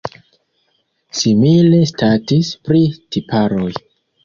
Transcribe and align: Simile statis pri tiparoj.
Simile 1.19 1.83
statis 1.91 2.51
pri 2.69 2.83
tiparoj. 2.97 3.71